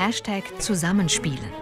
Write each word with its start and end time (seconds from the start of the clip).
Hashtag 0.00 0.44
Zusammenspielen. 0.62 1.52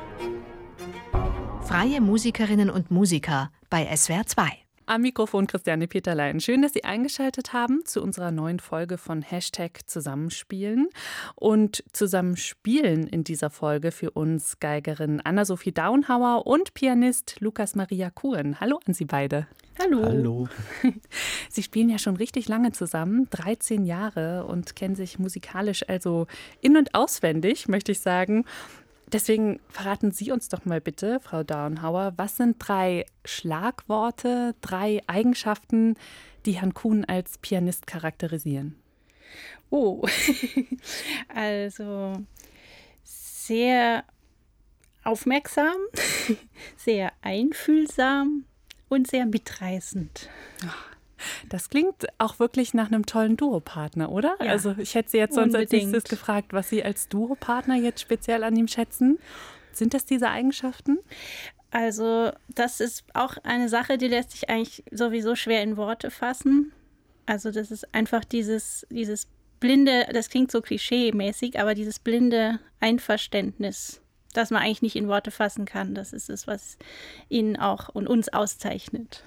Freie 1.67 2.01
Musikerinnen 2.01 2.71
und 2.71 2.89
Musiker 2.89 3.51
bei 3.69 3.85
SWR 3.97 4.27
2. 4.27 4.68
Am 4.89 5.03
Mikrofon 5.03 5.47
Christiane 5.47 5.87
Peterlein. 5.87 6.41
Schön, 6.41 6.63
dass 6.63 6.73
Sie 6.73 6.83
eingeschaltet 6.83 7.53
haben 7.53 7.85
zu 7.85 8.03
unserer 8.03 8.31
neuen 8.31 8.59
Folge 8.59 8.97
von 8.97 9.21
Hashtag 9.21 9.87
Zusammenspielen. 9.87 10.89
Und 11.35 11.85
Zusammenspielen 11.93 13.07
in 13.07 13.23
dieser 13.23 13.51
Folge 13.51 13.93
für 13.93 14.13
uns 14.13 14.61
Geigerin 14.61 15.21
Anna-Sophie 15.23 15.73
Daunhauer 15.73 16.47
und 16.47 16.73
Pianist 16.73 17.37
Lukas 17.41 17.75
Maria 17.75 18.09
Kuhn. 18.09 18.59
Hallo 18.61 18.81
an 18.87 18.95
Sie 18.95 19.05
beide. 19.05 19.47
Hallo. 19.79 20.05
Hallo. 20.05 20.49
Sie 21.51 21.63
spielen 21.63 21.91
ja 21.91 21.99
schon 21.99 22.17
richtig 22.17 22.49
lange 22.49 22.73
zusammen, 22.73 23.29
13 23.29 23.85
Jahre 23.85 24.47
und 24.47 24.75
kennen 24.75 24.95
sich 24.95 25.19
musikalisch 25.19 25.87
also 25.87 26.27
in- 26.63 26.79
und 26.79 26.95
auswendig, 26.95 27.69
möchte 27.69 27.93
ich 27.93 28.01
sagen. 28.01 28.47
Deswegen 29.13 29.61
verraten 29.69 30.11
Sie 30.11 30.31
uns 30.31 30.49
doch 30.49 30.65
mal 30.65 30.81
bitte, 30.81 31.21
Frau 31.21 31.43
Daunhauer, 31.43 32.13
was 32.17 32.37
sind 32.37 32.57
drei 32.59 33.07
Schlagworte, 33.25 34.55
drei 34.61 35.01
Eigenschaften, 35.07 35.97
die 36.45 36.53
Herrn 36.53 36.75
Kuhn 36.75 37.05
als 37.05 37.39
Pianist 37.39 37.87
charakterisieren? 37.87 38.77
Oh, 39.71 40.07
also 41.35 42.25
sehr 43.03 44.05
aufmerksam, 45.05 45.77
sehr 46.77 47.13
einfühlsam 47.23 48.45
und 48.89 49.11
sehr 49.11 49.27
mitreißend. 49.27 50.29
Das 51.49 51.69
klingt 51.69 52.07
auch 52.19 52.39
wirklich 52.39 52.75
nach 52.75 52.89
einem 52.89 53.07
tollen 53.07 53.37
Duopartner, 53.37 54.11
oder? 54.11 54.37
Ja, 54.41 54.53
also 54.53 54.75
ich 54.79 54.95
hätte 54.95 55.11
Sie 55.11 55.19
jetzt 55.19 55.35
sonst 55.35 55.55
als 55.55 55.65
unbedingt. 55.65 55.93
nächstes 55.93 56.11
gefragt, 56.11 56.53
was 56.53 56.69
Sie 56.69 56.83
als 56.83 57.09
Duopartner 57.09 57.77
jetzt 57.77 58.01
speziell 58.01 58.45
an 58.45 58.57
ihm 58.57 58.69
schätzen. 58.69 59.19
Sind 59.73 59.95
das 59.95 60.05
diese 60.05 60.29
Eigenschaften? 60.29 60.99
Also 61.71 62.33
das 62.49 62.81
ist 62.81 63.05
auch 63.15 63.37
eine 63.43 63.69
Sache, 63.69 63.99
die 63.99 64.09
lässt 64.09 64.33
sich 64.33 64.49
eigentlich 64.49 64.83
sowieso 64.91 65.35
schwer 65.35 65.63
in 65.63 65.77
Worte 65.77 66.11
fassen. 66.11 66.73
Also 67.27 67.51
das 67.51 67.71
ist 67.71 67.95
einfach 67.95 68.25
dieses, 68.25 68.87
dieses 68.91 69.29
blinde, 69.61 70.07
das 70.13 70.31
klingt 70.31 70.51
so 70.51 70.61
klischee-mäßig, 70.61 71.61
aber 71.61 71.75
dieses 71.75 71.99
blinde 71.99 72.59
Einverständnis, 72.81 74.01
das 74.33 74.51
man 74.51 74.63
eigentlich 74.63 74.83
nicht 74.83 74.97
in 74.97 75.09
Worte 75.09 75.31
fassen 75.31 75.67
kann. 75.67 75.95
Das 75.95 76.13
ist 76.13 76.31
es, 76.31 76.47
was 76.47 76.79
ihn 77.29 77.57
auch 77.59 77.91
und 77.91 78.07
uns 78.07 78.31
auszeichnet. 78.31 79.23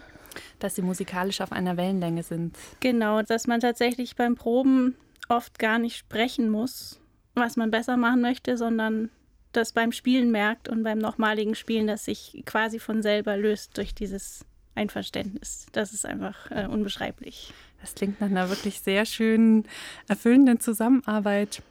Dass 0.60 0.76
Sie 0.76 0.82
musikalisch 0.82 1.42
auf 1.42 1.52
einer 1.52 1.78
Wellenlänge 1.78 2.24
sind. 2.24 2.58
Genau, 2.80 3.22
dass 3.22 3.48
man 3.48 3.60
tatsächlich 3.60 4.16
beim 4.16 4.36
Proben 4.36 4.96
oft 5.30 5.60
gar 5.60 5.80
nicht 5.80 5.98
sprechen 5.98 6.50
muss, 6.50 7.00
was 7.36 7.56
man 7.56 7.72
besser 7.72 7.98
machen 7.98 8.22
möchte, 8.22 8.58
sondern 8.58 9.10
das 9.52 9.74
beim 9.74 9.92
Spielen 9.92 10.32
merkt 10.32 10.70
und 10.70 10.84
beim 10.84 10.98
nochmaligen 10.98 11.56
Spielen, 11.56 11.88
das 11.88 12.06
sich 12.06 12.44
quasi 12.46 12.80
von 12.80 13.02
selber 13.02 13.38
löst 13.38 13.78
durch 13.78 13.94
dieses 13.94 14.46
Einverständnis. 14.76 15.68
Das 15.74 15.94
ist 15.94 16.06
einfach 16.06 16.50
äh, 16.52 16.68
unbeschreiblich. 16.68 17.54
Das 17.82 17.96
klingt 17.96 18.22
nach 18.22 18.30
einer 18.30 18.50
wirklich 18.50 18.80
sehr 18.80 19.06
schönen, 19.06 19.66
erfüllenden 20.08 20.60
Zusammenarbeit. 20.60 21.62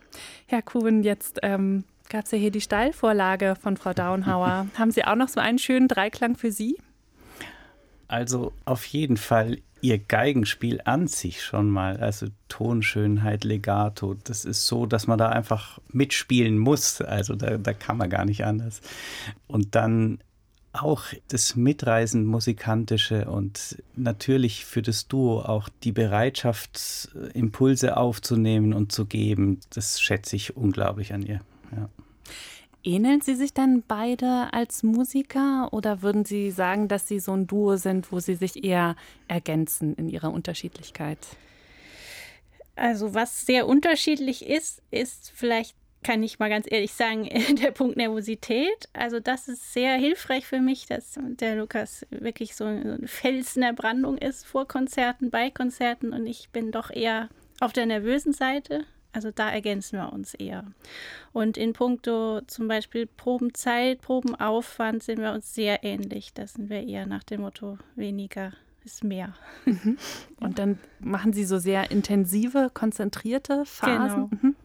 Herr 0.47 0.62
Kuhn, 0.62 1.03
jetzt 1.03 1.38
ähm, 1.42 1.84
gab 2.08 2.25
es 2.25 2.33
ja 2.33 2.38
hier 2.38 2.50
die 2.50 2.61
Steilvorlage 2.61 3.56
von 3.56 3.77
Frau 3.77 3.92
Daunhauer. 3.92 4.66
Haben 4.78 4.91
Sie 4.91 5.05
auch 5.05 5.14
noch 5.14 5.28
so 5.28 5.41
einen 5.41 5.58
schönen 5.58 5.88
Dreiklang 5.88 6.36
für 6.36 6.50
Sie? 6.50 6.77
Also 8.11 8.53
auf 8.64 8.86
jeden 8.86 9.16
Fall 9.16 9.58
ihr 9.83 9.98
Geigenspiel 9.98 10.80
an 10.84 11.06
sich 11.06 11.44
schon 11.44 11.70
mal, 11.70 11.98
also 11.98 12.27
Tonschönheit, 12.48 13.44
Legato, 13.44 14.14
das 14.25 14.44
ist 14.44 14.66
so, 14.66 14.84
dass 14.84 15.06
man 15.06 15.16
da 15.16 15.28
einfach 15.28 15.78
mitspielen 15.92 16.58
muss. 16.58 17.00
Also 17.00 17.36
da, 17.36 17.56
da 17.56 17.72
kann 17.72 17.98
man 17.98 18.11
gar 18.11 18.25
nicht 18.25 18.44
anders. 18.44 18.81
Und 19.47 19.77
dann 19.77 20.19
auch 20.72 21.05
das 21.28 21.55
Mitreisen 21.55 22.25
musikantische 22.25 23.31
und 23.31 23.81
natürlich 23.94 24.65
für 24.65 24.82
das 24.82 25.06
Duo 25.06 25.43
auch 25.43 25.69
die 25.84 25.93
Bereitschaft, 25.93 27.10
Impulse 27.34 27.97
aufzunehmen 27.97 28.72
und 28.72 28.91
zu 28.91 29.06
geben, 29.06 29.60
das 29.70 30.00
schätze 30.00 30.34
ich 30.34 30.56
unglaublich 30.56 31.15
an 31.15 31.22
ihr. 31.22 31.43
Ja. 31.76 31.88
Ähneln 32.83 33.21
Sie 33.21 33.35
sich 33.35 33.53
dann 33.53 33.83
beide 33.87 34.53
als 34.53 34.83
Musiker 34.83 35.69
oder 35.73 36.03
würden 36.03 36.25
Sie 36.25 36.51
sagen, 36.51 36.89
dass 36.89 37.07
Sie 37.07 37.21
so 37.21 37.33
ein 37.33 37.47
Duo 37.47 37.77
sind, 37.77 38.11
wo 38.11 38.21
Sie 38.21 38.35
sich 38.35 38.65
eher 38.65 38.97
ergänzen 39.29 39.95
in 39.95 40.09
ihrer 40.09 40.33
Unterschiedlichkeit? 40.33 41.19
Also 42.77 43.13
was 43.13 43.45
sehr 43.45 43.67
unterschiedlich 43.67 44.47
ist, 44.47 44.83
ist 44.91 45.31
vielleicht, 45.35 45.77
kann 46.03 46.23
ich 46.23 46.39
mal 46.39 46.49
ganz 46.49 46.67
ehrlich 46.71 46.93
sagen, 46.93 47.29
der 47.63 47.73
Punkt 47.73 47.99
Nervosität. 47.99 48.89
Also 48.95 49.21
das 49.21 49.49
ist 49.49 49.75
sehr 49.75 49.97
hilfreich 49.97 50.47
für 50.47 50.61
mich, 50.61 50.87
dass 50.87 51.19
der 51.21 51.57
Lukas 51.57 52.07
wirklich 52.09 52.57
so 52.57 52.65
ein 52.65 53.07
Fels 53.07 53.57
in 53.57 53.62
der 53.62 53.75
Brandung 53.75 54.17
ist 54.17 54.47
vor 54.47 54.67
Konzerten, 54.67 55.31
bei 55.31 55.51
Konzerten 55.51 56.15
und 56.15 56.27
ich 56.27 56.49
bin 56.49 56.73
doch 56.73 56.91
eher 56.91 57.29
auf 57.61 57.75
der 57.75 57.85
nervösen 57.85 58.33
Seite. 58.33 58.87
Also 59.12 59.31
da 59.31 59.50
ergänzen 59.50 59.98
wir 59.98 60.12
uns 60.12 60.34
eher. 60.34 60.65
Und 61.32 61.56
in 61.56 61.72
puncto 61.72 62.41
zum 62.47 62.69
Beispiel 62.69 63.06
Probenzeit, 63.06 64.00
Probenaufwand 64.00 65.03
sind 65.03 65.21
wir 65.21 65.32
uns 65.32 65.54
sehr 65.54 65.82
ähnlich. 65.82 66.32
Da 66.32 66.47
sind 66.47 66.71
wir 66.71 66.87
eher 66.87 67.06
nach 67.06 67.25
dem 67.25 67.41
Motto 67.41 67.78
weniger 67.97 68.53
ist 68.84 69.04
mehr. 69.04 69.34
Und 70.41 70.59
dann 70.59 70.78
machen 71.00 71.32
Sie 71.32 71.44
so 71.44 71.59
sehr 71.59 71.91
intensive, 71.91 72.70
konzentrierte 72.72 73.65
Phasen. 73.65 74.31
Genau. 74.31 74.43
Mhm. 74.43 74.56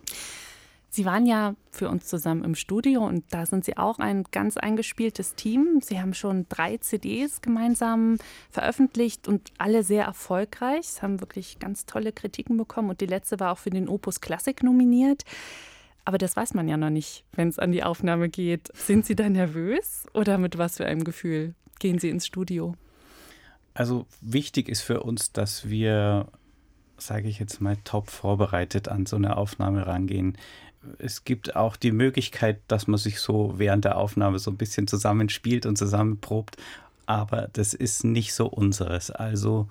Sie 0.95 1.03
waren 1.03 1.25
ja 1.25 1.55
für 1.71 1.89
uns 1.89 2.05
zusammen 2.05 2.45
im 2.45 2.55
Studio 2.55 3.05
und 3.05 3.25
da 3.31 3.45
sind 3.45 3.65
Sie 3.65 3.75
auch 3.75 3.99
ein 3.99 4.23
ganz 4.31 4.55
eingespieltes 4.55 5.35
Team. 5.35 5.81
Sie 5.83 5.99
haben 5.99 6.13
schon 6.13 6.45
drei 6.47 6.77
CDs 6.77 7.41
gemeinsam 7.41 8.17
veröffentlicht 8.49 9.27
und 9.27 9.51
alle 9.57 9.83
sehr 9.83 10.05
erfolgreich. 10.05 10.87
Sie 10.87 11.01
haben 11.01 11.19
wirklich 11.19 11.59
ganz 11.59 11.85
tolle 11.85 12.13
Kritiken 12.13 12.55
bekommen 12.55 12.91
und 12.91 13.01
die 13.01 13.07
letzte 13.07 13.41
war 13.41 13.51
auch 13.51 13.57
für 13.57 13.71
den 13.71 13.89
Opus 13.89 14.21
Classic 14.21 14.63
nominiert. 14.63 15.23
Aber 16.05 16.17
das 16.17 16.37
weiß 16.37 16.53
man 16.53 16.69
ja 16.69 16.77
noch 16.77 16.91
nicht, 16.91 17.25
wenn 17.33 17.49
es 17.49 17.59
an 17.59 17.73
die 17.73 17.83
Aufnahme 17.83 18.29
geht. 18.29 18.69
Sind 18.73 19.05
Sie 19.05 19.17
da 19.17 19.27
nervös 19.27 20.05
oder 20.13 20.37
mit 20.37 20.57
was 20.57 20.77
für 20.77 20.85
einem 20.85 21.03
Gefühl 21.03 21.55
gehen 21.79 21.99
Sie 21.99 22.09
ins 22.09 22.25
Studio? 22.25 22.73
Also 23.73 24.05
wichtig 24.21 24.69
ist 24.69 24.79
für 24.79 25.03
uns, 25.03 25.33
dass 25.33 25.67
wir, 25.67 26.27
sage 26.97 27.27
ich 27.27 27.37
jetzt 27.39 27.59
mal, 27.59 27.75
top 27.83 28.09
vorbereitet 28.09 28.87
an 28.87 29.05
so 29.05 29.17
eine 29.17 29.35
Aufnahme 29.35 29.85
rangehen. 29.85 30.37
Es 30.97 31.23
gibt 31.23 31.55
auch 31.55 31.75
die 31.75 31.91
Möglichkeit, 31.91 32.59
dass 32.67 32.87
man 32.87 32.97
sich 32.97 33.19
so 33.19 33.53
während 33.57 33.85
der 33.85 33.97
Aufnahme 33.97 34.39
so 34.39 34.51
ein 34.51 34.57
bisschen 34.57 34.87
zusammenspielt 34.87 35.65
und 35.65 35.77
zusammenprobt, 35.77 36.57
aber 37.05 37.49
das 37.53 37.73
ist 37.73 38.03
nicht 38.03 38.33
so 38.33 38.47
unseres. 38.47 39.11
Also 39.11 39.67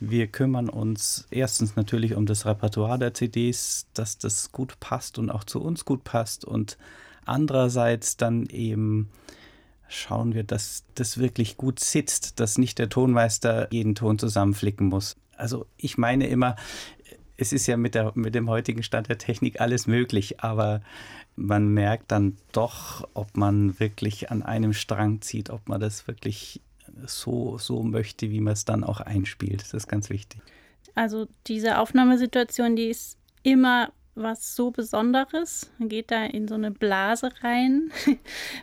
wir 0.00 0.26
kümmern 0.26 0.68
uns 0.68 1.26
erstens 1.30 1.76
natürlich 1.76 2.14
um 2.14 2.26
das 2.26 2.46
Repertoire 2.46 2.98
der 2.98 3.14
CDs, 3.14 3.86
dass 3.94 4.18
das 4.18 4.52
gut 4.52 4.78
passt 4.80 5.18
und 5.18 5.30
auch 5.30 5.44
zu 5.44 5.62
uns 5.62 5.84
gut 5.84 6.04
passt 6.04 6.44
und 6.44 6.76
andererseits 7.24 8.16
dann 8.16 8.46
eben 8.46 9.08
schauen 9.88 10.34
wir, 10.34 10.44
dass 10.44 10.84
das 10.94 11.18
wirklich 11.18 11.56
gut 11.56 11.78
sitzt, 11.80 12.40
dass 12.40 12.58
nicht 12.58 12.78
der 12.78 12.88
Tonmeister 12.88 13.68
jeden 13.70 13.94
Ton 13.94 14.18
zusammenflicken 14.18 14.88
muss. 14.88 15.16
Also 15.36 15.66
ich 15.76 15.98
meine 15.98 16.26
immer, 16.26 16.56
es 17.36 17.52
ist 17.52 17.66
ja 17.66 17.76
mit, 17.76 17.94
der, 17.94 18.12
mit 18.14 18.34
dem 18.34 18.48
heutigen 18.48 18.82
Stand 18.82 19.08
der 19.08 19.18
Technik 19.18 19.60
alles 19.60 19.86
möglich, 19.86 20.40
aber 20.40 20.82
man 21.36 21.68
merkt 21.68 22.12
dann 22.12 22.36
doch, 22.52 23.08
ob 23.14 23.36
man 23.36 23.78
wirklich 23.80 24.30
an 24.30 24.42
einem 24.42 24.72
Strang 24.72 25.20
zieht, 25.20 25.50
ob 25.50 25.68
man 25.68 25.80
das 25.80 26.06
wirklich 26.06 26.60
so, 27.06 27.58
so 27.58 27.82
möchte, 27.82 28.30
wie 28.30 28.40
man 28.40 28.52
es 28.52 28.64
dann 28.64 28.84
auch 28.84 29.00
einspielt. 29.00 29.62
Das 29.62 29.74
ist 29.74 29.88
ganz 29.88 30.10
wichtig. 30.10 30.40
Also 30.94 31.26
diese 31.46 31.78
Aufnahmesituation, 31.78 32.76
die 32.76 32.86
ist 32.86 33.18
immer 33.42 33.90
was 34.14 34.54
so 34.54 34.70
Besonderes. 34.70 35.72
Man 35.78 35.88
geht 35.88 36.12
da 36.12 36.24
in 36.24 36.46
so 36.46 36.54
eine 36.54 36.70
Blase 36.70 37.30
rein. 37.42 37.90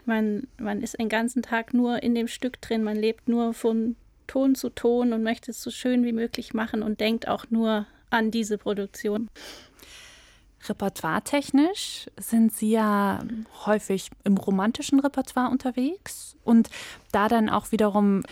man, 0.06 0.47
man 0.57 0.81
ist 0.81 0.97
den 0.97 1.09
ganzen 1.09 1.41
Tag 1.41 1.74
nur 1.74 2.01
in 2.03 2.15
dem 2.15 2.29
Stück 2.29 2.62
drin. 2.62 2.83
Man 2.83 2.95
lebt 2.95 3.27
nur 3.27 3.53
von 3.53 3.97
Ton 4.27 4.56
zu 4.56 4.69
Ton 4.69 5.12
und 5.12 5.24
möchte 5.24 5.51
es 5.51 5.62
so 5.62 5.71
schön 5.71 6.06
wie 6.06 6.13
möglich 6.13 6.53
machen 6.53 6.83
und 6.83 7.01
denkt 7.01 7.27
auch 7.27 7.50
nur 7.50 7.85
an 8.11 8.31
diese 8.31 8.57
Produktion. 8.57 9.29
Repertoiretechnisch 10.67 12.07
sind 12.17 12.53
Sie 12.53 12.71
ja 12.71 13.19
häufig 13.65 14.09
im 14.23 14.37
romantischen 14.37 14.99
Repertoire 14.99 15.49
unterwegs 15.49 16.35
und 16.43 16.69
da 17.11 17.27
dann 17.27 17.49
auch 17.49 17.71
wiederum 17.71 18.23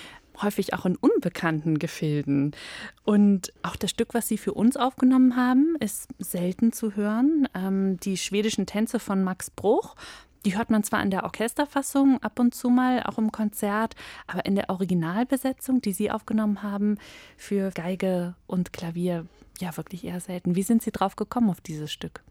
häufig 0.41 0.73
auch 0.73 0.85
in 0.85 0.95
unbekannten 0.95 1.79
Gefilden. 1.79 2.55
Und 3.03 3.51
auch 3.61 3.75
das 3.75 3.89
Stück, 3.89 4.13
was 4.13 4.27
Sie 4.27 4.37
für 4.37 4.53
uns 4.53 4.77
aufgenommen 4.77 5.35
haben, 5.35 5.75
ist 5.79 6.07
selten 6.19 6.71
zu 6.71 6.95
hören. 6.95 7.47
Ähm, 7.53 7.99
die 7.99 8.17
schwedischen 8.17 8.65
Tänze 8.65 8.99
von 8.99 9.23
Max 9.23 9.49
Bruch. 9.49 9.95
Die 10.45 10.57
hört 10.57 10.69
man 10.69 10.83
zwar 10.83 11.03
in 11.03 11.11
der 11.11 11.23
Orchesterfassung 11.23 12.21
ab 12.23 12.39
und 12.39 12.55
zu 12.55 12.69
mal, 12.69 13.03
auch 13.03 13.17
im 13.17 13.31
Konzert, 13.31 13.95
aber 14.25 14.45
in 14.45 14.55
der 14.55 14.69
Originalbesetzung, 14.69 15.81
die 15.81 15.91
Sie 15.91 16.11
aufgenommen 16.11 16.63
haben, 16.63 16.97
für 17.35 17.71
Geige 17.71 18.35
und 18.47 18.71
Klavier, 18.71 19.25
ja 19.59 19.75
wirklich 19.75 20.05
eher 20.05 20.21
selten. 20.21 20.55
Wie 20.55 20.63
sind 20.63 20.81
Sie 20.81 20.91
drauf 20.91 21.17
gekommen 21.17 21.49
auf 21.49 21.59
dieses 21.59 21.91
Stück? 21.91 22.23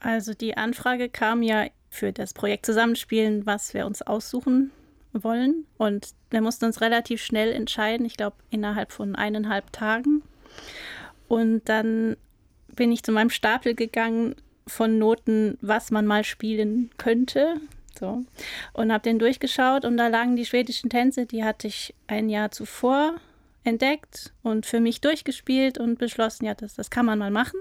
Also 0.00 0.34
die 0.34 0.56
Anfrage 0.56 1.08
kam 1.08 1.42
ja 1.42 1.66
für 1.90 2.12
das 2.12 2.34
Projekt 2.34 2.66
Zusammenspielen, 2.66 3.46
was 3.46 3.74
wir 3.74 3.86
uns 3.86 4.02
aussuchen 4.02 4.70
wollen. 5.12 5.66
Und 5.76 6.14
wir 6.30 6.40
mussten 6.40 6.66
uns 6.66 6.80
relativ 6.80 7.22
schnell 7.22 7.52
entscheiden, 7.52 8.06
ich 8.06 8.16
glaube 8.16 8.36
innerhalb 8.50 8.92
von 8.92 9.14
eineinhalb 9.14 9.72
Tagen. 9.72 10.22
Und 11.28 11.68
dann 11.68 12.16
bin 12.74 12.92
ich 12.92 13.02
zu 13.02 13.12
meinem 13.12 13.30
Stapel 13.30 13.74
gegangen 13.74 14.36
von 14.68 14.98
Noten, 14.98 15.58
was 15.60 15.90
man 15.90 16.06
mal 16.06 16.24
spielen 16.24 16.90
könnte. 16.98 17.60
So. 17.98 18.24
Und 18.72 18.92
habe 18.92 19.02
den 19.02 19.18
durchgeschaut 19.18 19.84
und 19.84 19.96
da 19.96 20.08
lagen 20.08 20.36
die 20.36 20.46
schwedischen 20.46 20.90
Tänze, 20.90 21.26
die 21.26 21.44
hatte 21.44 21.66
ich 21.66 21.94
ein 22.06 22.28
Jahr 22.28 22.50
zuvor 22.50 23.16
entdeckt 23.64 24.32
und 24.42 24.66
für 24.66 24.80
mich 24.80 25.00
durchgespielt 25.00 25.78
und 25.78 25.98
beschlossen, 25.98 26.44
ja, 26.44 26.54
das, 26.54 26.74
das 26.74 26.90
kann 26.90 27.06
man 27.06 27.18
mal 27.18 27.30
machen. 27.30 27.60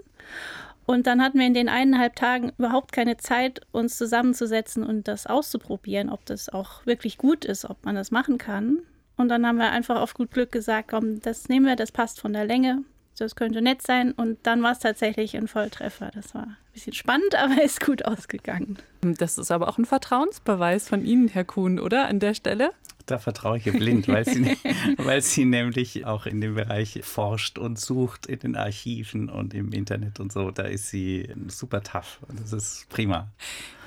Und 0.86 1.06
dann 1.06 1.22
hatten 1.22 1.38
wir 1.38 1.46
in 1.46 1.54
den 1.54 1.68
eineinhalb 1.68 2.16
Tagen 2.16 2.54
überhaupt 2.58 2.94
keine 2.94 3.18
Zeit, 3.18 3.62
uns 3.72 3.98
zusammenzusetzen 3.98 4.84
und 4.84 5.08
das 5.10 5.28
auszuprobieren, 5.28 6.10
ob 6.10 6.26
das 6.26 6.48
auch 6.48 6.86
wirklich 6.86 7.18
gut 7.18 7.44
ist, 7.44 7.70
ob 7.70 7.84
man 7.84 7.96
das 7.96 8.10
machen 8.10 8.38
kann. 8.38 8.80
Und 9.18 9.28
dann 9.30 9.46
haben 9.46 9.58
wir 9.58 9.72
einfach 9.72 10.00
auf 10.00 10.14
gut 10.14 10.32
Glück 10.32 10.52
gesagt, 10.52 10.90
komm, 10.90 11.20
das 11.20 11.50
nehmen 11.50 11.66
wir, 11.66 11.76
das 11.76 11.92
passt 11.92 12.22
von 12.22 12.32
der 12.32 12.46
Länge, 12.46 12.84
das 13.18 13.36
könnte 13.36 13.62
nett 13.62 13.82
sein. 13.82 14.12
Und 14.12 14.40
dann 14.44 14.64
war 14.64 14.72
es 14.72 14.80
tatsächlich 14.80 15.36
ein 15.36 15.48
Volltreffer. 15.48 16.12
Das 16.14 16.34
war 16.34 16.44
ein 16.44 16.58
bisschen 16.74 16.94
spannend, 16.94 17.36
aber 17.38 17.64
ist 17.64 17.84
gut 17.84 18.06
ausgegangen. 18.06 18.78
Das 19.02 19.38
ist 19.38 19.52
aber 19.52 19.68
auch 19.68 19.78
ein 19.78 19.86
Vertrauensbeweis 19.86 20.88
von 20.88 21.06
Ihnen, 21.06 21.28
Herr 21.28 21.44
Kuhn, 21.46 21.80
oder 21.80 22.08
an 22.08 22.20
der 22.20 22.34
Stelle? 22.34 22.72
Da 23.06 23.20
vertraue 23.20 23.58
ich 23.58 23.66
ihr 23.66 23.72
blind, 23.72 24.10
weil 24.10 24.26
sie, 24.26 24.58
weil 24.98 25.22
sie 25.22 25.46
nämlich 25.46 26.06
auch 26.06 26.26
in 26.26 26.42
dem 26.42 26.56
Bereich 26.56 27.00
forscht 27.04 27.58
und 27.58 27.80
sucht 27.80 28.26
in 28.26 28.40
den 28.40 28.56
Archiven 28.58 29.30
und 29.30 29.54
im 29.54 29.72
Internet 29.72 30.20
und 30.20 30.34
so. 30.34 30.52
Da 30.52 30.64
ist 30.64 30.90
sie 30.90 31.34
super 31.48 31.82
tough. 31.84 32.20
Das 32.38 32.52
ist 32.52 32.90
prima. 32.90 33.30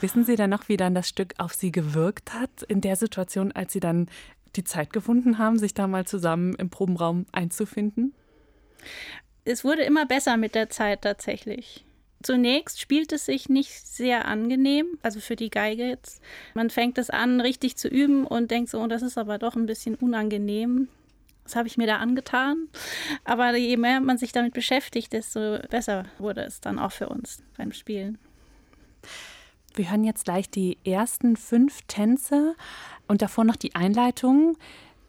Wissen 0.00 0.24
Sie 0.24 0.36
dann 0.36 0.48
noch, 0.48 0.70
wie 0.70 0.78
dann 0.78 0.94
das 0.94 1.06
Stück 1.06 1.34
auf 1.36 1.52
Sie 1.52 1.70
gewirkt 1.70 2.32
hat 2.32 2.62
in 2.66 2.80
der 2.80 2.96
Situation, 2.96 3.52
als 3.52 3.74
Sie 3.74 3.80
dann 3.80 4.08
die 4.56 4.64
Zeit 4.64 4.90
gefunden 4.94 5.36
haben, 5.36 5.58
sich 5.58 5.74
da 5.74 5.86
mal 5.86 6.06
zusammen 6.06 6.54
im 6.54 6.70
Probenraum 6.70 7.26
einzufinden? 7.30 8.14
Es 9.44 9.64
wurde 9.64 9.82
immer 9.82 10.06
besser 10.06 10.36
mit 10.36 10.54
der 10.54 10.70
Zeit 10.70 11.02
tatsächlich. 11.02 11.84
Zunächst 12.22 12.80
spielt 12.80 13.12
es 13.12 13.24
sich 13.24 13.48
nicht 13.48 13.72
sehr 13.72 14.26
angenehm, 14.26 14.98
also 15.02 15.20
für 15.20 15.36
die 15.36 15.48
Geige 15.48 15.88
jetzt. 15.88 16.20
Man 16.54 16.68
fängt 16.68 16.98
es 16.98 17.08
an, 17.08 17.40
richtig 17.40 17.76
zu 17.76 17.88
üben 17.88 18.26
und 18.26 18.50
denkt 18.50 18.70
so, 18.70 18.80
oh, 18.80 18.86
das 18.86 19.00
ist 19.00 19.16
aber 19.16 19.38
doch 19.38 19.56
ein 19.56 19.64
bisschen 19.64 19.94
unangenehm. 19.94 20.88
Was 21.44 21.56
habe 21.56 21.66
ich 21.66 21.78
mir 21.78 21.86
da 21.86 21.96
angetan? 21.96 22.68
Aber 23.24 23.56
je 23.56 23.78
mehr 23.78 24.00
man 24.00 24.18
sich 24.18 24.32
damit 24.32 24.52
beschäftigt, 24.52 25.14
desto 25.14 25.58
besser 25.70 26.04
wurde 26.18 26.42
es 26.42 26.60
dann 26.60 26.78
auch 26.78 26.92
für 26.92 27.08
uns 27.08 27.42
beim 27.56 27.72
Spielen. 27.72 28.18
Wir 29.74 29.90
hören 29.90 30.04
jetzt 30.04 30.26
gleich 30.26 30.50
die 30.50 30.76
ersten 30.84 31.36
fünf 31.36 31.80
Tänze 31.88 32.54
und 33.08 33.22
davor 33.22 33.44
noch 33.44 33.56
die 33.56 33.74
Einleitung. 33.74 34.58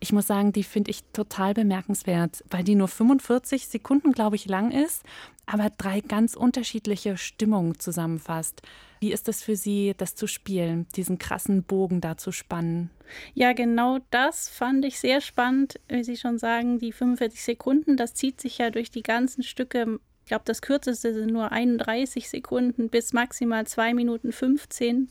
Ich 0.03 0.11
muss 0.11 0.25
sagen, 0.25 0.51
die 0.51 0.63
finde 0.63 0.89
ich 0.89 1.03
total 1.13 1.53
bemerkenswert, 1.53 2.43
weil 2.49 2.63
die 2.63 2.73
nur 2.73 2.87
45 2.87 3.67
Sekunden, 3.67 4.13
glaube 4.13 4.35
ich, 4.35 4.47
lang 4.47 4.71
ist, 4.71 5.03
aber 5.45 5.69
drei 5.69 6.01
ganz 6.01 6.35
unterschiedliche 6.35 7.17
Stimmungen 7.17 7.77
zusammenfasst. 7.77 8.63
Wie 8.99 9.11
ist 9.11 9.29
es 9.29 9.43
für 9.43 9.55
Sie, 9.55 9.93
das 9.95 10.15
zu 10.15 10.25
spielen, 10.25 10.87
diesen 10.95 11.19
krassen 11.19 11.61
Bogen 11.61 12.01
da 12.01 12.17
zu 12.17 12.31
spannen? 12.31 12.89
Ja, 13.35 13.53
genau 13.53 13.99
das 14.09 14.49
fand 14.49 14.85
ich 14.85 14.99
sehr 14.99 15.21
spannend. 15.21 15.79
Wie 15.87 16.03
Sie 16.03 16.17
schon 16.17 16.39
sagen, 16.39 16.79
die 16.79 16.91
45 16.91 17.43
Sekunden, 17.43 17.95
das 17.95 18.15
zieht 18.15 18.41
sich 18.41 18.57
ja 18.57 18.71
durch 18.71 18.89
die 18.89 19.03
ganzen 19.03 19.43
Stücke. 19.43 19.99
Ich 20.23 20.29
glaube, 20.29 20.45
das 20.45 20.63
kürzeste 20.63 21.13
sind 21.13 21.31
nur 21.31 21.51
31 21.51 22.27
Sekunden 22.27 22.89
bis 22.89 23.13
maximal 23.13 23.67
2 23.67 23.93
Minuten 23.93 24.31
15. 24.31 25.09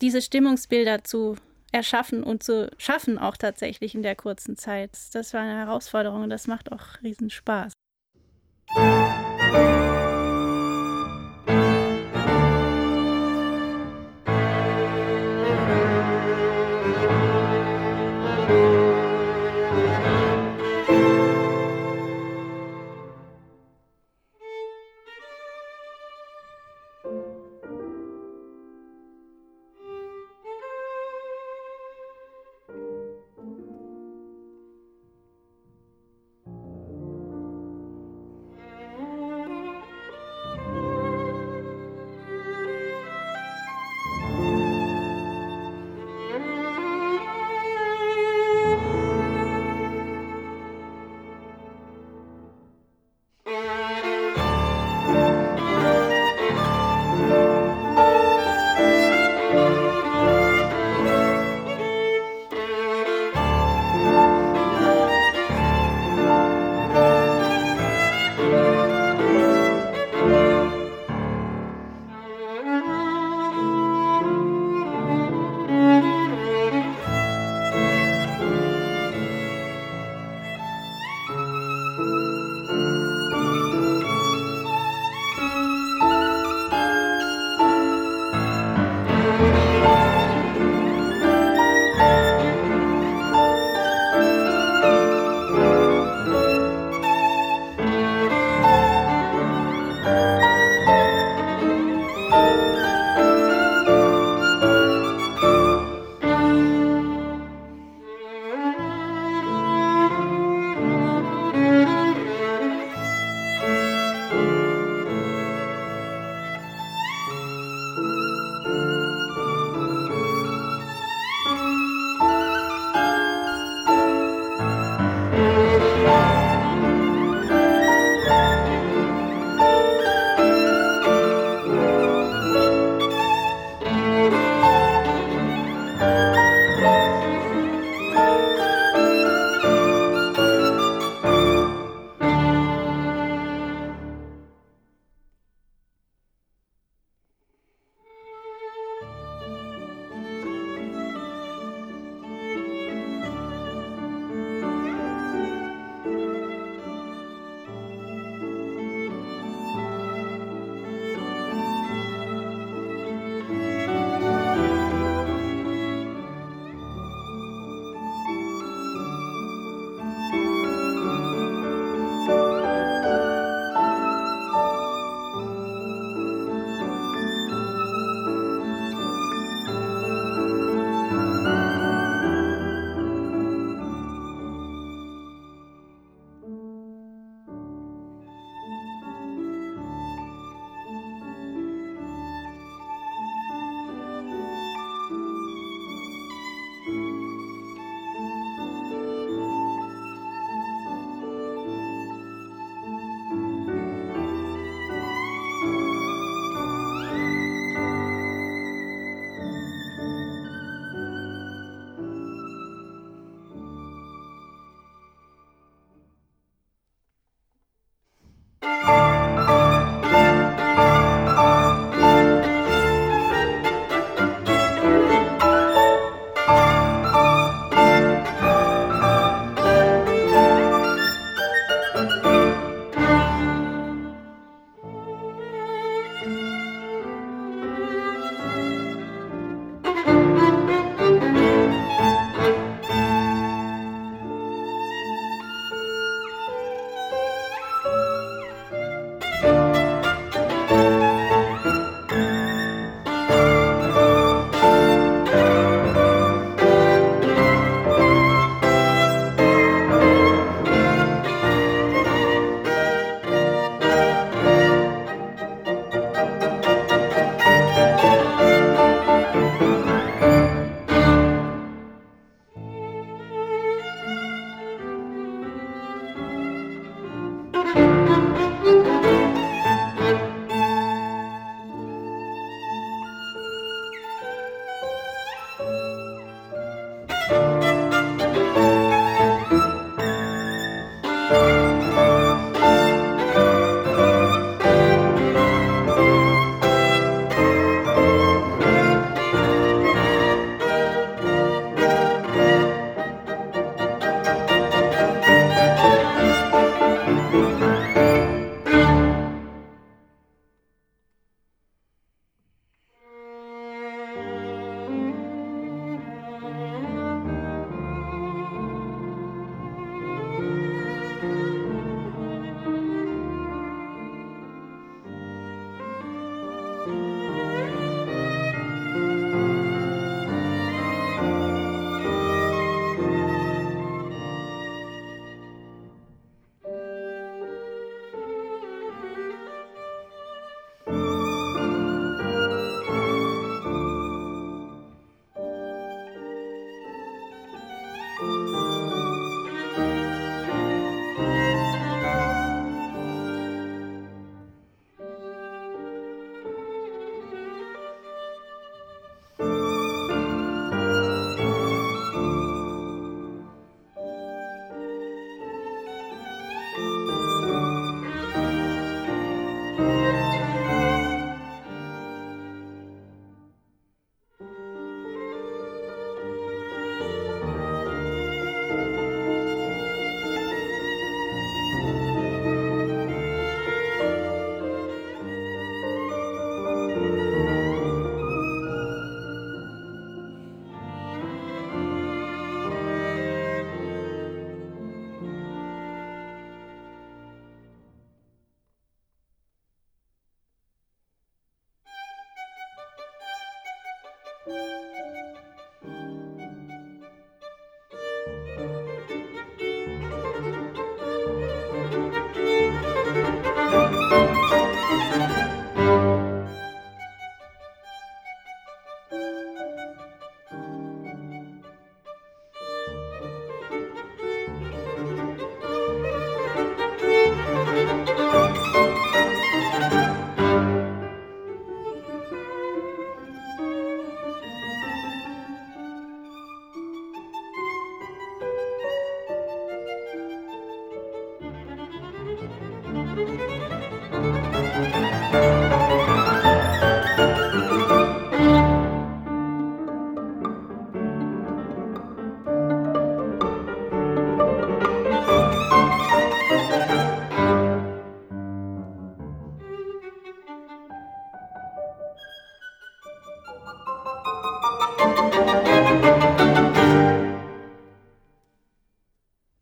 Diese 0.00 0.20
Stimmungsbilder 0.20 1.04
zu 1.04 1.36
erschaffen 1.72 2.22
und 2.22 2.42
zu 2.42 2.70
schaffen, 2.78 3.18
auch 3.18 3.36
tatsächlich 3.36 3.94
in 3.94 4.02
der 4.02 4.16
kurzen 4.16 4.56
Zeit. 4.56 4.98
Das 5.12 5.34
war 5.34 5.42
eine 5.42 5.58
Herausforderung 5.58 6.22
und 6.22 6.30
das 6.30 6.46
macht 6.46 6.72
auch 6.72 7.02
riesen 7.02 7.30
Spaß. 7.30 7.72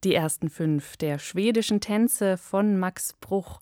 Die 0.09 0.15
ersten 0.15 0.49
fünf 0.49 0.97
der 0.97 1.19
schwedischen 1.19 1.81
Tänze 1.83 2.39
von 2.39 2.79
Max 2.79 3.13
Bruch. 3.21 3.61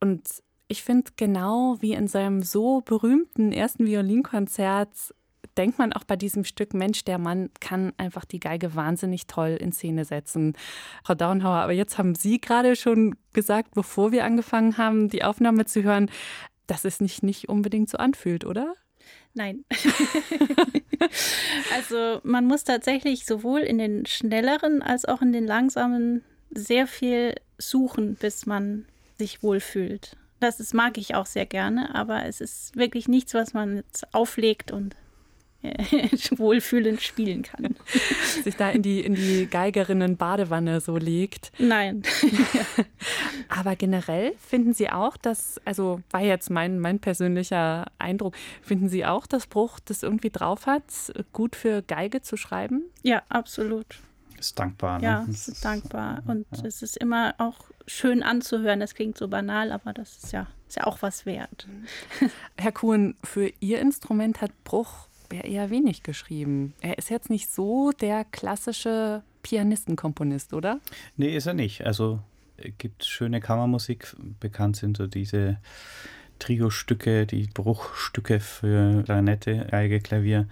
Und 0.00 0.22
ich 0.68 0.84
finde, 0.84 1.10
genau 1.16 1.76
wie 1.80 1.94
in 1.94 2.06
seinem 2.06 2.40
so 2.42 2.82
berühmten 2.82 3.50
ersten 3.50 3.84
Violinkonzert 3.84 4.90
denkt 5.56 5.78
man 5.78 5.92
auch 5.92 6.04
bei 6.04 6.14
diesem 6.14 6.44
Stück, 6.44 6.72
Mensch, 6.72 7.04
der 7.04 7.18
Mann 7.18 7.50
kann 7.58 7.92
einfach 7.98 8.24
die 8.24 8.38
Geige 8.38 8.76
wahnsinnig 8.76 9.26
toll 9.26 9.58
in 9.60 9.72
Szene 9.72 10.04
setzen. 10.04 10.54
Frau 11.02 11.14
Daunhauer, 11.14 11.56
aber 11.56 11.72
jetzt 11.72 11.98
haben 11.98 12.14
Sie 12.14 12.40
gerade 12.40 12.76
schon 12.76 13.16
gesagt, 13.32 13.74
bevor 13.74 14.12
wir 14.12 14.24
angefangen 14.24 14.78
haben, 14.78 15.08
die 15.08 15.24
Aufnahme 15.24 15.66
zu 15.66 15.82
hören, 15.82 16.10
dass 16.68 16.84
es 16.84 16.98
sich 16.98 17.24
nicht 17.24 17.48
unbedingt 17.48 17.90
so 17.90 17.98
anfühlt, 17.98 18.44
oder? 18.44 18.76
Nein. 19.34 19.64
also 21.74 22.20
man 22.22 22.46
muss 22.46 22.64
tatsächlich 22.64 23.24
sowohl 23.24 23.60
in 23.60 23.78
den 23.78 24.06
schnelleren 24.06 24.82
als 24.82 25.04
auch 25.04 25.22
in 25.22 25.32
den 25.32 25.46
langsamen 25.46 26.22
sehr 26.50 26.86
viel 26.86 27.34
suchen, 27.58 28.16
bis 28.16 28.46
man 28.46 28.86
sich 29.18 29.42
wohlfühlt. 29.42 30.16
Das 30.40 30.60
ist, 30.60 30.74
mag 30.74 30.98
ich 30.98 31.14
auch 31.14 31.26
sehr 31.26 31.46
gerne, 31.46 31.94
aber 31.94 32.26
es 32.26 32.40
ist 32.40 32.76
wirklich 32.76 33.08
nichts, 33.08 33.32
was 33.32 33.54
man 33.54 33.76
jetzt 33.76 34.12
auflegt 34.12 34.70
und 34.70 34.96
wohlfühlend 36.36 37.00
spielen 37.00 37.42
kann. 37.42 37.76
Sich 38.42 38.56
da 38.56 38.70
in 38.70 38.82
die, 38.82 39.00
in 39.00 39.14
die 39.14 39.46
Geigerinnen-Badewanne 39.46 40.80
so 40.80 40.96
legt. 40.96 41.52
Nein. 41.58 42.02
Aber 43.48 43.76
generell 43.76 44.34
finden 44.38 44.74
Sie 44.74 44.90
auch, 44.90 45.16
dass, 45.16 45.60
also 45.64 46.00
war 46.10 46.22
jetzt 46.22 46.50
mein, 46.50 46.80
mein 46.80 46.98
persönlicher 46.98 47.86
Eindruck, 47.98 48.34
finden 48.62 48.88
Sie 48.88 49.06
auch, 49.06 49.26
dass 49.26 49.46
Bruch 49.46 49.78
das 49.84 50.02
irgendwie 50.02 50.30
drauf 50.30 50.66
hat, 50.66 50.82
gut 51.32 51.54
für 51.54 51.82
Geige 51.82 52.22
zu 52.22 52.36
schreiben? 52.36 52.82
Ja, 53.02 53.22
absolut. 53.28 54.00
Ist 54.38 54.58
dankbar. 54.58 54.98
Ne? 54.98 55.04
Ja, 55.04 55.26
es 55.30 55.46
ist 55.46 55.64
dankbar. 55.64 56.22
Und 56.26 56.46
ja. 56.56 56.64
es 56.64 56.82
ist 56.82 56.96
immer 56.96 57.34
auch 57.38 57.58
schön 57.86 58.24
anzuhören. 58.24 58.80
Das 58.80 58.94
klingt 58.94 59.16
so 59.16 59.28
banal, 59.28 59.70
aber 59.70 59.92
das 59.92 60.16
ist 60.16 60.32
ja, 60.32 60.48
ist 60.66 60.78
ja 60.78 60.86
auch 60.88 61.00
was 61.00 61.26
wert. 61.26 61.68
Herr 62.56 62.72
Kuhn, 62.72 63.14
für 63.22 63.52
Ihr 63.60 63.80
Instrument 63.80 64.40
hat 64.40 64.50
Bruch 64.64 65.06
ja 65.32 65.42
eher 65.42 65.70
wenig 65.70 66.02
geschrieben. 66.02 66.74
Er 66.80 66.98
ist 66.98 67.10
jetzt 67.10 67.30
nicht 67.30 67.50
so 67.50 67.92
der 67.92 68.24
klassische 68.24 69.22
Pianistenkomponist, 69.42 70.54
oder? 70.54 70.80
Nee, 71.16 71.36
ist 71.36 71.46
er 71.46 71.54
nicht. 71.54 71.84
Also 71.84 72.20
gibt 72.78 73.04
schöne 73.04 73.40
Kammermusik. 73.40 74.14
Bekannt 74.40 74.76
sind 74.76 74.96
so 74.96 75.06
diese 75.06 75.58
Trio-Stücke, 76.38 77.26
die 77.26 77.48
Bruchstücke 77.52 78.40
für 78.40 79.02
Klarinette, 79.04 79.66
Geige, 79.70 80.00
Klavier. 80.00 80.48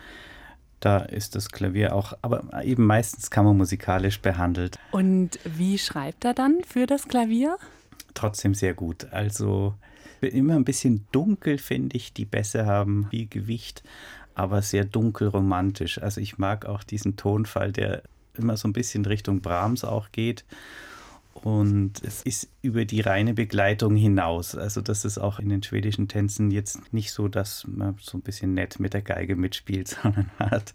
Da 0.80 0.98
ist 0.98 1.34
das 1.34 1.50
Klavier 1.50 1.94
auch, 1.94 2.14
aber 2.22 2.64
eben 2.64 2.86
meistens 2.86 3.30
kammermusikalisch 3.30 4.20
behandelt. 4.20 4.78
Und 4.92 5.38
wie 5.44 5.78
schreibt 5.78 6.24
er 6.24 6.32
dann 6.32 6.62
für 6.66 6.86
das 6.86 7.06
Klavier? 7.06 7.58
Trotzdem 8.14 8.54
sehr 8.54 8.74
gut. 8.74 9.12
Also 9.12 9.74
immer 10.20 10.54
ein 10.54 10.64
bisschen 10.64 11.06
dunkel, 11.12 11.58
finde 11.58 11.96
ich, 11.96 12.12
die 12.12 12.24
Bässe 12.24 12.66
haben 12.66 13.08
viel 13.10 13.26
Gewicht 13.26 13.82
aber 14.40 14.62
sehr 14.62 14.84
dunkel 14.84 15.28
romantisch. 15.28 16.00
Also 16.00 16.20
ich 16.20 16.38
mag 16.38 16.64
auch 16.64 16.82
diesen 16.82 17.16
Tonfall, 17.16 17.72
der 17.72 18.02
immer 18.34 18.56
so 18.56 18.68
ein 18.68 18.72
bisschen 18.72 19.04
Richtung 19.04 19.42
Brahms 19.42 19.84
auch 19.84 20.10
geht. 20.12 20.44
Und 21.32 22.02
es 22.02 22.22
ist 22.22 22.48
über 22.60 22.84
die 22.84 23.00
reine 23.00 23.34
Begleitung 23.34 23.96
hinaus. 23.96 24.56
Also 24.56 24.80
das 24.80 25.04
ist 25.04 25.18
auch 25.18 25.38
in 25.38 25.48
den 25.48 25.62
schwedischen 25.62 26.08
Tänzen 26.08 26.50
jetzt 26.50 26.92
nicht 26.92 27.12
so, 27.12 27.28
dass 27.28 27.66
man 27.66 27.96
so 28.00 28.18
ein 28.18 28.22
bisschen 28.22 28.52
nett 28.52 28.80
mit 28.80 28.94
der 28.94 29.02
Geige 29.02 29.36
mitspielt, 29.36 29.88
sondern 30.02 30.30
hat 30.38 30.74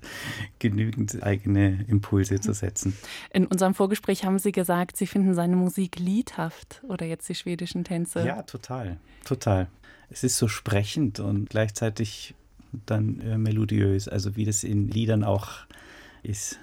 genügend 0.59 1.21
eigene 1.23 1.83
Impulse 1.87 2.39
zu 2.39 2.53
setzen. 2.53 2.95
In 3.31 3.45
unserem 3.47 3.73
Vorgespräch 3.73 4.25
haben 4.25 4.39
Sie 4.39 4.51
gesagt, 4.51 4.95
Sie 4.97 5.07
finden 5.07 5.33
seine 5.33 5.55
Musik 5.55 5.99
liedhaft 5.99 6.81
oder 6.87 7.05
jetzt 7.05 7.27
die 7.29 7.35
schwedischen 7.35 7.83
Tänze. 7.83 8.25
Ja, 8.25 8.43
total, 8.43 8.97
total. 9.23 9.67
Es 10.09 10.23
ist 10.23 10.37
so 10.37 10.47
sprechend 10.47 11.19
und 11.19 11.49
gleichzeitig 11.49 12.35
dann 12.85 13.19
äh, 13.21 13.37
melodiös, 13.37 14.07
also 14.07 14.35
wie 14.35 14.45
das 14.45 14.63
in 14.63 14.89
Liedern 14.89 15.23
auch 15.23 15.49
ist. 16.23 16.59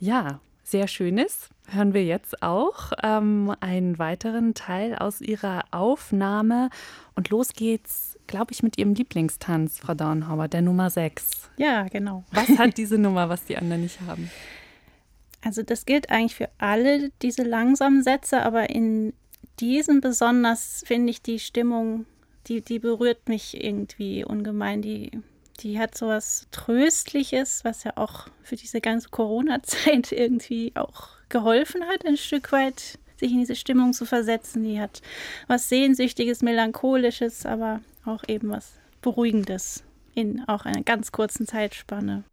Ja, 0.00 0.40
sehr 0.62 0.88
schönes. 0.88 1.50
Hören 1.68 1.94
wir 1.94 2.04
jetzt 2.04 2.42
auch 2.42 2.92
ähm, 3.02 3.54
einen 3.60 3.98
weiteren 3.98 4.54
Teil 4.54 4.96
aus 4.96 5.20
Ihrer 5.20 5.64
Aufnahme. 5.70 6.70
Und 7.14 7.30
los 7.30 7.52
geht's, 7.54 8.18
glaube 8.26 8.52
ich, 8.52 8.62
mit 8.62 8.76
Ihrem 8.76 8.94
Lieblingstanz, 8.94 9.78
Frau 9.78 9.94
Dornhauer, 9.94 10.48
der 10.48 10.62
Nummer 10.62 10.90
6. 10.90 11.50
Ja, 11.56 11.84
genau. 11.84 12.24
Was 12.32 12.48
hat 12.58 12.76
diese 12.76 12.98
Nummer, 12.98 13.28
was 13.28 13.44
die 13.44 13.56
anderen 13.56 13.82
nicht 13.82 14.00
haben? 14.02 14.30
Also 15.42 15.62
das 15.62 15.84
gilt 15.84 16.10
eigentlich 16.10 16.34
für 16.34 16.48
alle 16.58 17.10
diese 17.22 17.42
langsamen 17.42 18.02
Sätze, 18.02 18.42
aber 18.42 18.70
in 18.70 19.12
diesem 19.60 20.00
besonders 20.00 20.82
finde 20.86 21.10
ich 21.10 21.22
die 21.22 21.38
Stimmung 21.38 22.06
die, 22.46 22.60
die 22.60 22.78
berührt 22.78 23.28
mich 23.28 23.62
irgendwie 23.62 24.24
ungemein. 24.24 24.82
Die, 24.82 25.10
die 25.60 25.78
hat 25.78 25.96
so 25.96 26.08
was 26.08 26.46
Tröstliches, 26.50 27.64
was 27.64 27.84
ja 27.84 27.92
auch 27.96 28.28
für 28.42 28.56
diese 28.56 28.80
ganze 28.80 29.08
Corona-Zeit 29.08 30.12
irgendwie 30.12 30.72
auch 30.74 31.08
geholfen 31.28 31.84
hat, 31.84 32.04
ein 32.06 32.16
Stück 32.16 32.52
weit 32.52 32.98
sich 33.16 33.32
in 33.32 33.38
diese 33.38 33.56
Stimmung 33.56 33.92
zu 33.92 34.06
versetzen. 34.06 34.64
Die 34.64 34.80
hat 34.80 35.02
was 35.46 35.68
Sehnsüchtiges, 35.68 36.42
Melancholisches, 36.42 37.46
aber 37.46 37.80
auch 38.04 38.22
eben 38.28 38.50
was 38.50 38.72
Beruhigendes 39.00 39.84
in 40.14 40.46
auch 40.48 40.64
einer 40.64 40.82
ganz 40.82 41.12
kurzen 41.12 41.46
Zeitspanne. 41.46 42.24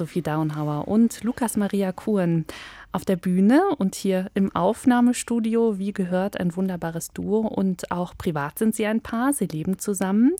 Anna-Sophie 0.00 0.22
Daunhauer 0.22 0.88
und 0.88 1.22
Lukas 1.24 1.58
Maria 1.58 1.92
Kuhn 1.92 2.46
auf 2.90 3.04
der 3.04 3.16
Bühne 3.16 3.62
und 3.76 3.94
hier 3.94 4.30
im 4.32 4.54
Aufnahmestudio. 4.56 5.78
Wie 5.78 5.92
gehört, 5.92 6.40
ein 6.40 6.56
wunderbares 6.56 7.08
Duo 7.08 7.40
und 7.40 7.90
auch 7.90 8.16
privat 8.16 8.58
sind 8.58 8.74
sie 8.74 8.86
ein 8.86 9.02
Paar. 9.02 9.34
Sie 9.34 9.46
leben 9.46 9.78
zusammen. 9.78 10.34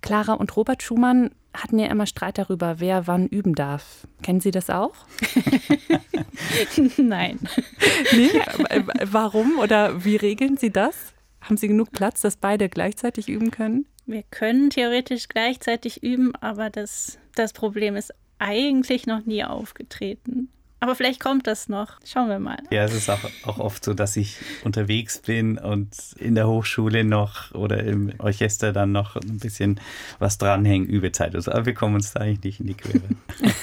Clara 0.00 0.32
und 0.32 0.56
Robert 0.56 0.82
Schumann 0.82 1.30
hatten 1.54 1.78
ja 1.78 1.86
immer 1.86 2.06
Streit 2.06 2.38
darüber, 2.38 2.80
wer 2.80 3.06
wann 3.06 3.28
üben 3.28 3.54
darf. 3.54 4.08
Kennen 4.22 4.40
Sie 4.40 4.50
das 4.50 4.68
auch? 4.68 4.94
Nein. 6.96 7.38
Nee? 8.12 8.30
Warum 9.04 9.58
oder 9.58 10.04
wie 10.04 10.16
regeln 10.16 10.56
Sie 10.56 10.70
das? 10.70 11.14
Haben 11.40 11.56
Sie 11.56 11.68
genug 11.68 11.92
Platz, 11.92 12.20
dass 12.20 12.36
beide 12.36 12.68
gleichzeitig 12.68 13.28
üben 13.28 13.52
können? 13.52 13.86
Wir 14.06 14.24
können 14.24 14.70
theoretisch 14.70 15.28
gleichzeitig 15.28 16.02
üben, 16.02 16.34
aber 16.36 16.70
das, 16.70 17.18
das 17.34 17.52
Problem 17.52 17.94
ist 17.94 18.12
eigentlich 18.38 19.06
noch 19.06 19.24
nie 19.26 19.44
aufgetreten. 19.44 20.48
Aber 20.80 20.94
vielleicht 20.94 21.18
kommt 21.18 21.48
das 21.48 21.68
noch. 21.68 21.98
Schauen 22.04 22.28
wir 22.28 22.38
mal. 22.38 22.58
Ja, 22.70 22.84
es 22.84 22.94
ist 22.94 23.10
auch, 23.10 23.18
auch 23.44 23.58
oft 23.58 23.84
so, 23.84 23.94
dass 23.94 24.16
ich 24.16 24.36
unterwegs 24.62 25.18
bin 25.18 25.58
und 25.58 25.88
in 26.18 26.36
der 26.36 26.46
Hochschule 26.46 27.02
noch 27.02 27.52
oder 27.52 27.82
im 27.82 28.12
Orchester 28.18 28.72
dann 28.72 28.92
noch 28.92 29.16
ein 29.16 29.38
bisschen 29.38 29.80
was 30.20 30.38
dranhängen, 30.38 30.86
Übezeit. 30.86 31.34
Also, 31.34 31.50
aber 31.50 31.66
wir 31.66 31.74
kommen 31.74 31.96
uns 31.96 32.12
da 32.12 32.20
eigentlich 32.20 32.60
nicht 32.60 32.60
in 32.60 32.66
die 32.68 32.74
Quere. 32.74 33.02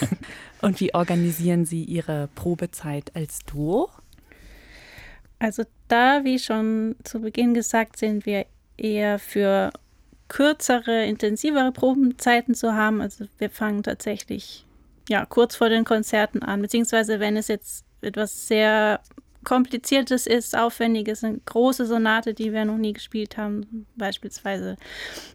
und 0.62 0.80
wie 0.82 0.94
organisieren 0.94 1.66
Sie 1.66 1.86
Ihre 1.86 2.28
Probezeit 2.36 3.16
als 3.16 3.40
Duo? 3.46 3.90
Also 5.40 5.64
da, 5.88 6.22
wie 6.24 6.40
schon 6.40 6.96
zu 7.04 7.22
Beginn 7.22 7.54
gesagt, 7.54 7.98
sind 7.98 8.26
wir 8.26 8.46
eher 8.78 9.20
für 9.20 9.72
kürzere, 10.28 11.06
intensivere 11.06 11.72
Probenzeiten 11.72 12.56
zu 12.56 12.74
haben. 12.74 13.02
Also 13.02 13.26
wir 13.38 13.50
fangen 13.50 13.84
tatsächlich 13.84 14.66
ja, 15.10 15.26
kurz 15.26 15.56
vor 15.56 15.70
den 15.70 15.86
Konzerten 15.86 16.42
an, 16.42 16.62
beziehungsweise 16.62 17.20
wenn 17.20 17.38
es 17.38 17.48
jetzt 17.48 17.86
etwas 18.02 18.48
sehr 18.48 19.02
Kompliziertes 19.46 20.26
ist, 20.26 20.58
Aufwendiges, 20.58 21.24
eine 21.24 21.40
große 21.46 21.86
Sonate, 21.86 22.34
die 22.34 22.52
wir 22.52 22.66
noch 22.66 22.78
nie 22.78 22.94
gespielt 22.94 23.38
haben. 23.38 23.86
Beispielsweise 23.96 24.76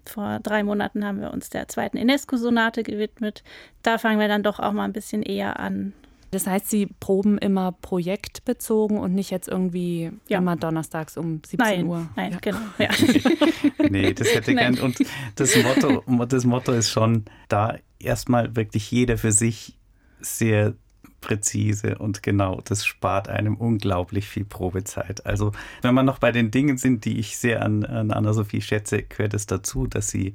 vor 0.04 0.40
drei 0.42 0.64
Monaten 0.64 1.04
haben 1.04 1.20
wir 1.20 1.32
uns 1.32 1.48
der 1.48 1.68
zweiten 1.68 1.96
Enesco-Sonate 1.96 2.82
gewidmet. 2.82 3.44
Da 3.82 3.98
fangen 3.98 4.18
wir 4.18 4.28
dann 4.28 4.42
doch 4.42 4.58
auch 4.58 4.72
mal 4.72 4.84
ein 4.84 4.92
bisschen 4.92 5.22
eher 5.22 5.60
an. 5.60 5.94
Das 6.30 6.46
heißt, 6.46 6.70
Sie 6.70 6.86
proben 6.86 7.38
immer 7.38 7.72
projektbezogen 7.72 8.98
und 8.98 9.14
nicht 9.14 9.30
jetzt 9.30 9.48
irgendwie 9.48 10.12
ja. 10.28 10.38
immer 10.38 10.56
donnerstags 10.56 11.16
um 11.16 11.42
17 11.44 11.58
nein, 11.58 11.86
Uhr. 11.86 12.08
Nein, 12.16 12.32
ja. 12.32 12.38
genau. 12.40 12.58
Ja. 12.78 12.90
nee, 13.90 14.14
das 14.14 14.34
hätte 14.34 14.54
gern. 14.54 14.78
Und 14.78 14.98
das 15.34 15.56
Motto, 15.56 16.04
das 16.26 16.44
Motto 16.44 16.72
ist 16.72 16.90
schon 16.90 17.24
da 17.48 17.76
erstmal 17.98 18.56
wirklich 18.56 18.90
jeder 18.90 19.18
für 19.18 19.32
sich 19.32 19.76
sehr 20.20 20.74
präzise 21.20 21.98
und 21.98 22.22
genau. 22.22 22.60
Das 22.64 22.84
spart 22.86 23.28
einem 23.28 23.56
unglaublich 23.56 24.26
viel 24.26 24.44
Probezeit. 24.44 25.26
Also 25.26 25.52
wenn 25.82 25.94
man 25.94 26.06
noch 26.06 26.18
bei 26.18 26.32
den 26.32 26.50
Dingen 26.50 26.78
sind, 26.78 27.04
die 27.04 27.18
ich 27.18 27.36
sehr 27.36 27.62
an, 27.62 27.84
an 27.84 28.10
Anna-Sophie 28.10 28.62
schätze, 28.62 29.02
gehört 29.02 29.34
es 29.34 29.46
dazu, 29.46 29.86
dass 29.86 30.08
sie 30.08 30.32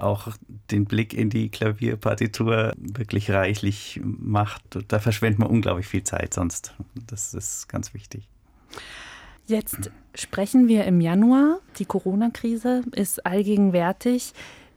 auch 0.00 0.28
den 0.70 0.84
Blick 0.84 1.14
in 1.14 1.30
die 1.30 1.48
Klavierpartitur 1.48 2.72
wirklich 2.76 3.30
reichlich 3.30 4.00
macht. 4.02 4.62
Da 4.88 4.98
verschwendet 4.98 5.38
man 5.38 5.48
unglaublich 5.48 5.86
viel 5.86 6.04
Zeit 6.04 6.34
sonst. 6.34 6.74
Das 7.06 7.34
ist 7.34 7.68
ganz 7.68 7.94
wichtig. 7.94 8.28
Jetzt 9.46 9.90
sprechen 10.14 10.66
wir 10.66 10.84
im 10.84 11.00
Januar. 11.00 11.60
Die 11.78 11.84
Corona-Krise 11.84 12.82
ist 12.92 13.24
allgegenwärtig. 13.24 14.32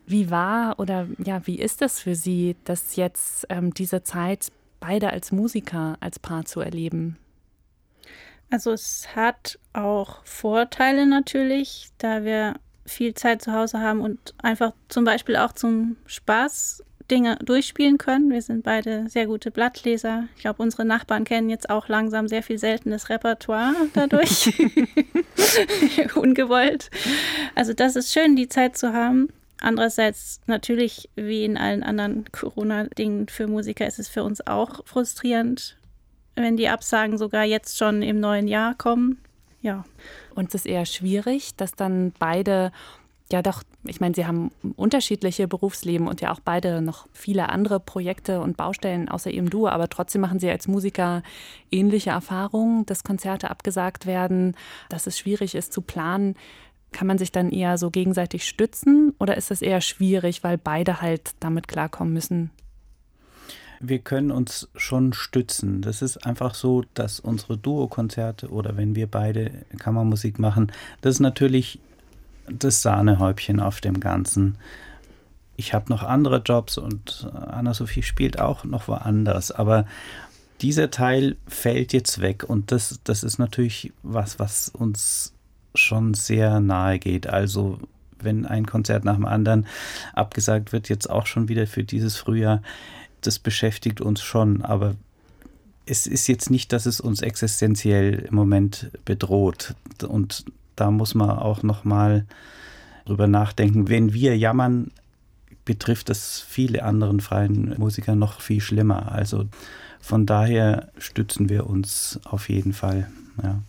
Wie 0.05 0.29
war 0.29 0.79
oder 0.79 1.07
ja, 1.23 1.45
wie 1.47 1.59
ist 1.59 1.81
es 1.81 1.99
für 1.99 2.15
Sie, 2.15 2.55
das 2.65 2.95
jetzt 2.95 3.45
ähm, 3.49 3.73
diese 3.73 4.03
Zeit 4.03 4.51
beide 4.79 5.11
als 5.11 5.31
Musiker, 5.31 5.97
als 5.99 6.19
Paar 6.19 6.45
zu 6.45 6.61
erleben? 6.61 7.17
Also 8.51 8.71
es 8.71 9.15
hat 9.15 9.59
auch 9.73 10.25
Vorteile 10.25 11.05
natürlich, 11.07 11.89
da 11.99 12.23
wir 12.23 12.55
viel 12.89 13.13
Zeit 13.13 13.41
zu 13.41 13.53
Hause 13.53 13.79
haben 13.79 14.01
und 14.01 14.33
einfach 14.41 14.73
zum 14.87 15.05
Beispiel 15.05 15.35
auch 15.35 15.53
zum 15.53 15.97
Spaß 16.05 16.83
Dinge 17.09 17.37
durchspielen 17.43 17.97
können. 17.97 18.29
Wir 18.29 18.41
sind 18.41 18.63
beide 18.63 19.09
sehr 19.09 19.25
gute 19.25 19.51
Blattleser. 19.51 20.27
Ich 20.35 20.41
glaube, 20.41 20.61
unsere 20.61 20.85
Nachbarn 20.85 21.23
kennen 21.23 21.49
jetzt 21.49 21.69
auch 21.69 21.87
langsam 21.87 22.27
sehr 22.27 22.43
viel 22.43 22.57
seltenes 22.57 23.09
Repertoire 23.09 23.73
dadurch. 23.93 24.53
Ungewollt. 26.15 26.89
Also 27.55 27.73
das 27.73 27.95
ist 27.95 28.13
schön, 28.13 28.35
die 28.35 28.47
Zeit 28.47 28.77
zu 28.77 28.93
haben. 28.93 29.29
Andererseits 29.61 30.39
natürlich, 30.45 31.09
wie 31.15 31.43
in 31.43 31.57
allen 31.57 31.83
anderen 31.83 32.25
Corona-Dingen 32.31 33.27
für 33.27 33.47
Musiker, 33.47 33.85
ist 33.85 33.99
es 33.99 34.07
für 34.07 34.23
uns 34.23 34.45
auch 34.47 34.85
frustrierend, 34.85 35.77
wenn 36.35 36.55
die 36.55 36.69
Absagen 36.69 37.17
sogar 37.17 37.43
jetzt 37.43 37.77
schon 37.77 38.01
im 38.01 38.19
neuen 38.19 38.47
Jahr 38.47 38.75
kommen. 38.75 39.19
Ja. 39.61 39.83
Und 40.35 40.49
es 40.49 40.55
ist 40.55 40.65
eher 40.65 40.85
schwierig, 40.85 41.55
dass 41.55 41.73
dann 41.73 42.13
beide 42.17 42.71
ja 43.31 43.41
doch, 43.41 43.63
ich 43.83 44.01
meine, 44.01 44.15
Sie 44.15 44.25
haben 44.25 44.51
unterschiedliche 44.75 45.47
Berufsleben 45.47 46.07
und 46.07 46.21
ja 46.21 46.31
auch 46.31 46.39
beide 46.39 46.81
noch 46.81 47.07
viele 47.13 47.49
andere 47.49 47.79
Projekte 47.79 48.41
und 48.41 48.57
Baustellen 48.57 49.07
außer 49.09 49.29
Ihrem 49.29 49.49
Duo, 49.49 49.67
aber 49.67 49.87
trotzdem 49.89 50.21
machen 50.21 50.39
Sie 50.39 50.49
als 50.49 50.67
Musiker 50.67 51.21
ähnliche 51.71 52.09
Erfahrungen, 52.09 52.85
dass 52.85 53.03
Konzerte 53.03 53.51
abgesagt 53.51 54.05
werden, 54.05 54.55
dass 54.89 55.07
es 55.07 55.19
schwierig 55.19 55.55
ist 55.55 55.73
zu 55.73 55.81
planen. 55.81 56.35
Kann 56.91 57.05
man 57.05 57.19
sich 57.19 57.31
dann 57.31 57.51
eher 57.51 57.77
so 57.77 57.91
gegenseitig 57.91 58.47
stützen 58.47 59.13
oder 59.19 59.37
ist 59.37 59.51
das 59.51 59.61
eher 59.61 59.81
schwierig, 59.81 60.43
weil 60.43 60.57
beide 60.57 61.01
halt 61.01 61.31
damit 61.39 61.67
klarkommen 61.67 62.13
müssen? 62.13 62.49
Wir 63.79 63.99
können 63.99 64.31
uns 64.31 64.67
schon 64.75 65.13
stützen. 65.13 65.81
Das 65.81 66.01
ist 66.01 66.25
einfach 66.25 66.53
so, 66.53 66.83
dass 66.93 67.19
unsere 67.19 67.57
Duo-Konzerte 67.57 68.49
oder 68.49 68.75
wenn 68.75 68.95
wir 68.95 69.07
beide 69.07 69.51
Kammermusik 69.77 70.37
machen, 70.39 70.71
das 71.01 71.15
ist 71.15 71.19
natürlich 71.21 71.79
das 72.49 72.81
Sahnehäubchen 72.81 73.59
auf 73.59 73.79
dem 73.79 73.99
Ganzen. 73.99 74.57
Ich 75.55 75.73
habe 75.73 75.89
noch 75.89 76.03
andere 76.03 76.41
Jobs 76.45 76.77
und 76.77 77.29
Anna-Sophie 77.33 78.03
spielt 78.03 78.39
auch 78.39 78.63
noch 78.63 78.87
woanders, 78.87 79.51
aber 79.51 79.85
dieser 80.61 80.91
Teil 80.91 81.37
fällt 81.47 81.93
jetzt 81.93 82.21
weg 82.21 82.43
und 82.47 82.71
das, 82.71 82.99
das 83.03 83.23
ist 83.23 83.39
natürlich 83.39 83.93
was, 84.03 84.39
was 84.39 84.69
uns 84.69 85.33
schon 85.75 86.13
sehr 86.13 86.59
nahe 86.59 86.99
geht. 86.99 87.27
Also 87.27 87.79
wenn 88.21 88.45
ein 88.45 88.65
Konzert 88.65 89.05
nach 89.05 89.15
dem 89.15 89.25
anderen 89.25 89.67
abgesagt 90.13 90.73
wird, 90.73 90.89
jetzt 90.89 91.09
auch 91.09 91.25
schon 91.25 91.47
wieder 91.47 91.67
für 91.67 91.83
dieses 91.83 92.17
Frühjahr, 92.17 92.61
das 93.21 93.39
beschäftigt 93.39 94.01
uns 94.01 94.21
schon, 94.21 94.61
aber 94.61 94.95
es 95.85 96.07
ist 96.07 96.27
jetzt 96.27 96.49
nicht, 96.49 96.71
dass 96.71 96.85
es 96.85 97.01
uns 97.01 97.21
existenziell 97.21 98.27
im 98.29 98.35
Moment 98.35 98.91
bedroht. 99.05 99.75
Und 100.07 100.45
da 100.75 100.91
muss 100.91 101.15
man 101.15 101.31
auch 101.31 101.63
noch 101.63 101.83
mal 101.83 102.25
drüber 103.05 103.27
nachdenken. 103.27 103.89
Wenn 103.89 104.13
wir 104.13 104.37
jammern, 104.37 104.91
betrifft 105.65 106.09
das 106.09 106.39
viele 106.39 106.83
anderen 106.83 107.19
freien 107.19 107.75
Musiker 107.77 108.15
noch 108.15 108.41
viel 108.41 108.61
schlimmer. 108.61 109.11
Also 109.11 109.47
von 109.99 110.25
daher 110.25 110.91
stützen 110.97 111.49
wir 111.49 111.67
uns 111.67 112.19
auf 112.23 112.49
jeden 112.49 112.73
Fall. 112.73 113.09
Ja. 113.41 113.61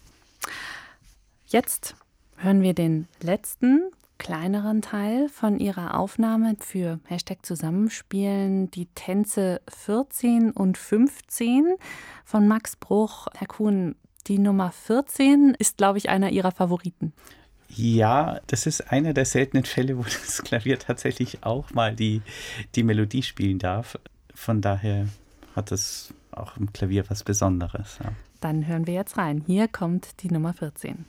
Jetzt 1.46 1.96
hören 2.36 2.62
wir 2.62 2.74
den 2.74 3.08
letzten 3.22 3.82
kleineren 4.20 4.82
Teil 4.82 5.30
von 5.30 5.58
ihrer 5.58 5.98
Aufnahme 5.98 6.54
für 6.60 7.00
Hashtag 7.06 7.44
Zusammenspielen, 7.44 8.70
die 8.70 8.84
Tänze 8.94 9.62
14 9.68 10.50
und 10.50 10.76
15 10.76 11.74
von 12.26 12.46
Max 12.46 12.76
Bruch. 12.76 13.28
Herr 13.34 13.46
Kuhn, 13.46 13.96
die 14.26 14.38
Nummer 14.38 14.72
14 14.72 15.56
ist, 15.58 15.78
glaube 15.78 15.96
ich, 15.96 16.10
einer 16.10 16.28
Ihrer 16.28 16.52
Favoriten. 16.52 17.14
Ja, 17.68 18.40
das 18.46 18.66
ist 18.66 18.92
einer 18.92 19.14
der 19.14 19.24
seltenen 19.24 19.64
Fälle, 19.64 19.96
wo 19.96 20.02
das 20.04 20.42
Klavier 20.42 20.78
tatsächlich 20.78 21.42
auch 21.42 21.72
mal 21.72 21.96
die, 21.96 22.20
die 22.74 22.82
Melodie 22.82 23.22
spielen 23.22 23.58
darf. 23.58 23.98
Von 24.34 24.60
daher 24.60 25.08
hat 25.56 25.72
es 25.72 26.12
auch 26.30 26.58
im 26.58 26.74
Klavier 26.74 27.08
was 27.08 27.24
Besonderes. 27.24 27.98
Ja. 28.04 28.12
Dann 28.40 28.66
hören 28.66 28.86
wir 28.86 28.94
jetzt 28.94 29.16
rein. 29.16 29.42
Hier 29.46 29.66
kommt 29.66 30.22
die 30.22 30.28
Nummer 30.28 30.52
14. 30.52 31.06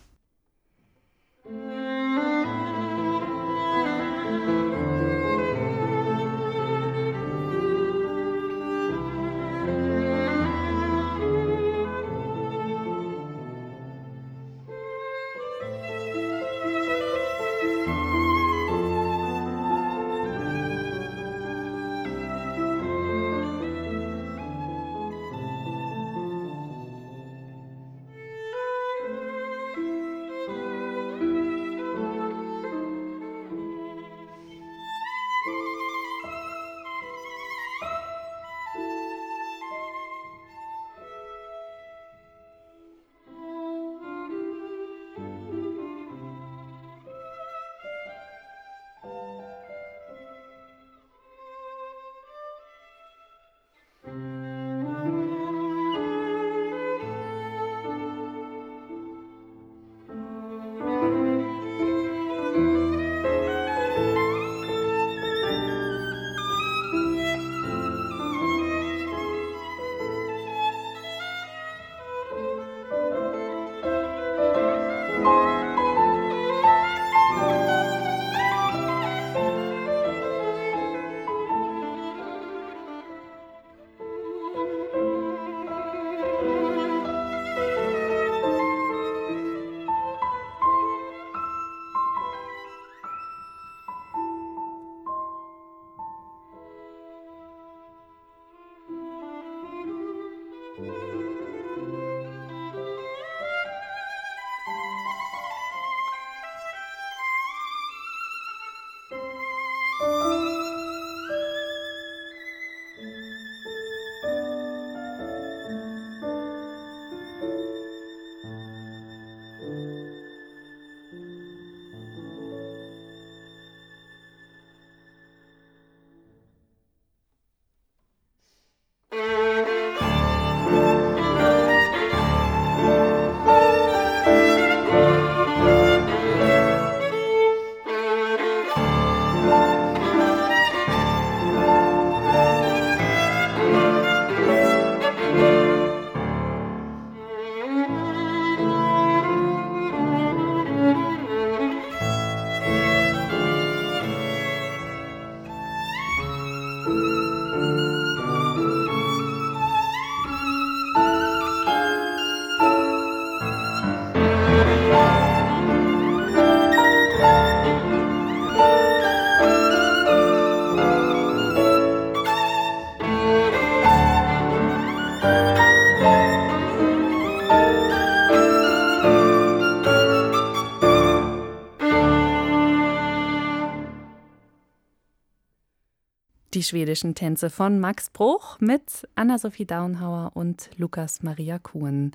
Die 186.54 186.64
schwedischen 186.64 187.16
Tänze 187.16 187.50
von 187.50 187.80
Max 187.80 188.10
Bruch 188.10 188.60
mit 188.60 189.08
Anna-Sophie 189.16 189.64
Daunhauer 189.64 190.32
und 190.34 190.70
Lukas 190.76 191.24
Maria 191.24 191.60
Kuhn. 191.60 192.12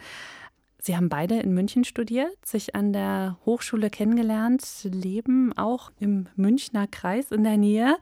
Sie 0.78 0.94
haben 0.94 1.08
beide 1.08 1.40
in 1.40 1.54
München 1.54 1.84
studiert, 1.84 2.44
sich 2.44 2.74
an 2.74 2.92
der 2.92 3.38
Hochschule 3.46 3.88
kennengelernt, 3.88 4.62
leben 4.84 5.56
auch 5.56 5.90
im 6.00 6.26
Münchner 6.36 6.86
Kreis 6.86 7.30
in 7.30 7.44
der 7.44 7.56
Nähe. 7.56 7.96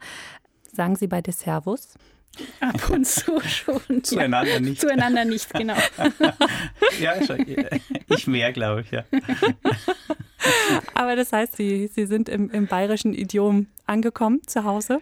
Sagen 0.73 0.97
Sie 0.97 1.07
beide 1.07 1.31
Servus? 1.31 1.93
Ab 2.59 2.89
und 2.89 3.07
zu 3.07 3.39
schon. 3.39 4.03
Zueinander 4.03 4.55
ja. 4.55 4.59
nicht. 4.59 4.81
Zueinander 4.81 5.23
nicht, 5.23 5.53
genau. 5.53 5.77
ja, 6.99 7.13
ich 8.09 8.27
mehr, 8.27 8.51
glaube 8.51 8.81
ich, 8.81 8.91
ja. 8.91 9.05
Aber 10.93 11.15
das 11.15 11.31
heißt, 11.31 11.55
Sie, 11.55 11.87
Sie 11.87 12.05
sind 12.05 12.27
im, 12.27 12.49
im 12.49 12.67
bayerischen 12.67 13.13
Idiom 13.13 13.67
angekommen 13.85 14.41
zu 14.45 14.65
Hause? 14.65 14.99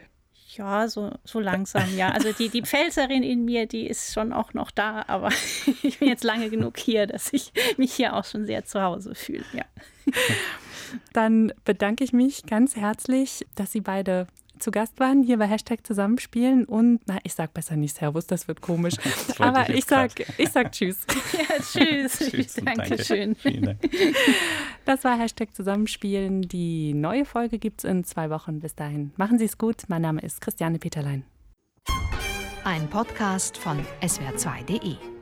Ja, 0.57 0.87
so, 0.87 1.11
so 1.23 1.39
langsam, 1.39 1.95
ja. 1.97 2.09
Also 2.09 2.31
die, 2.31 2.49
die 2.49 2.61
Pfälzerin 2.61 3.23
in 3.23 3.45
mir, 3.45 3.65
die 3.65 3.87
ist 3.87 4.13
schon 4.13 4.33
auch 4.33 4.53
noch 4.53 4.71
da, 4.71 5.03
aber 5.07 5.29
ich 5.83 5.99
bin 5.99 6.07
jetzt 6.07 6.23
lange 6.23 6.49
genug 6.49 6.77
hier, 6.77 7.07
dass 7.07 7.33
ich 7.33 7.51
mich 7.77 7.93
hier 7.93 8.15
auch 8.15 8.25
schon 8.25 8.45
sehr 8.45 8.65
zu 8.65 8.81
Hause 8.81 9.15
fühle, 9.15 9.45
ja. 9.53 9.65
Dann 11.11 11.53
bedanke 11.65 12.03
ich 12.03 12.13
mich 12.13 12.45
ganz 12.45 12.75
herzlich, 12.75 13.45
dass 13.55 13.71
Sie 13.71 13.81
beide 13.81 14.27
zu 14.59 14.71
Gast 14.71 14.99
waren, 14.99 15.23
hier 15.23 15.37
bei 15.37 15.47
Hashtag 15.47 15.85
Zusammenspielen 15.85 16.65
und, 16.65 17.01
na, 17.05 17.17
ich 17.23 17.33
sag 17.33 17.53
besser 17.53 17.75
nicht 17.75 17.95
Servus, 17.95 18.27
das 18.27 18.47
wird 18.47 18.61
komisch. 18.61 18.95
Das 19.27 19.39
Aber 19.39 19.69
ich, 19.69 19.79
ich 19.79 19.85
sag, 19.85 20.11
ich 20.37 20.49
sag 20.49 20.71
Tschüss. 20.71 21.05
ja, 21.33 21.55
Tschüss. 21.61 22.19
tschüss 22.19 22.55
Dankeschön. 22.55 23.35
Danke. 23.43 23.77
Das 24.85 25.03
war 25.03 25.17
Hashtag 25.17 25.55
Zusammenspielen. 25.55 26.41
Die 26.43 26.93
neue 26.93 27.25
Folge 27.25 27.59
gibt 27.59 27.83
es 27.83 27.89
in 27.89 28.03
zwei 28.03 28.29
Wochen. 28.29 28.59
Bis 28.59 28.75
dahin. 28.75 29.11
Machen 29.17 29.37
Sie 29.39 29.45
es 29.45 29.57
gut. 29.57 29.83
Mein 29.87 30.01
Name 30.01 30.21
ist 30.21 30.41
Christiane 30.41 30.79
Peterlein. 30.79 31.23
Ein 32.63 32.89
Podcast 32.89 33.57
von 33.57 33.79
swr2.de 34.01 35.12